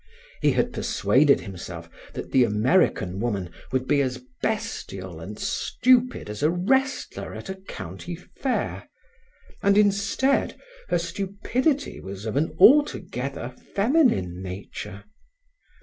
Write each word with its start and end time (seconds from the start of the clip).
He 0.41 0.53
had 0.53 0.73
persuaded 0.73 1.41
himself 1.41 1.87
that 2.13 2.31
the 2.31 2.43
American 2.43 3.19
woman 3.19 3.51
would 3.71 3.87
be 3.87 4.01
as 4.01 4.19
bestial 4.41 5.19
and 5.19 5.37
stupid 5.37 6.27
as 6.27 6.41
a 6.41 6.49
wrestler 6.49 7.35
at 7.35 7.51
a 7.51 7.55
county 7.55 8.15
fair, 8.15 8.89
and 9.61 9.77
instead 9.77 10.59
her 10.89 10.97
stupidity 10.97 11.99
was 11.99 12.25
of 12.25 12.35
an 12.35 12.55
altogether 12.57 13.49
feminine 13.75 14.41
nature. 14.41 15.03